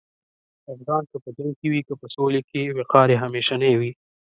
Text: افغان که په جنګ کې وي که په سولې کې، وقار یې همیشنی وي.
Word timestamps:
افغان 0.75 1.03
که 1.11 1.17
په 1.23 1.29
جنګ 1.37 1.53
کې 1.59 1.67
وي 1.71 1.81
که 1.87 1.93
په 2.01 2.07
سولې 2.15 2.41
کې، 2.49 2.61
وقار 2.79 3.07
یې 3.13 3.17
همیشنی 3.23 3.73
وي. 3.79 3.91